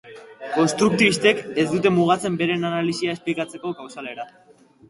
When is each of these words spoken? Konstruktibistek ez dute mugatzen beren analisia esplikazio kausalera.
Konstruktibistek 0.53 1.43
ez 1.63 1.67
dute 1.75 1.93
mugatzen 1.99 2.39
beren 2.41 2.67
analisia 2.73 3.15
esplikazio 3.19 3.75
kausalera. 3.83 4.31